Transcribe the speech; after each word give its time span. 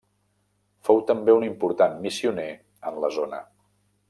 Fou 0.87 1.03
també 1.11 1.35
un 1.41 1.45
important 1.49 2.01
missioner 2.09 2.49
en 2.93 3.01
la 3.05 3.17
zona. 3.21 3.45